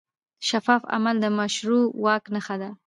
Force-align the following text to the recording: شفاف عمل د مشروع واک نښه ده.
شفاف 0.49 0.81
عمل 0.95 1.15
د 1.21 1.25
مشروع 1.39 1.85
واک 2.03 2.23
نښه 2.33 2.55
ده. 2.61 2.69